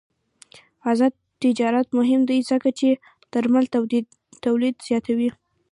[0.91, 1.13] آزاد
[1.43, 2.89] تجارت مهم دی ځکه چې
[3.31, 3.65] درمل
[4.45, 5.29] تولید زیاتوي.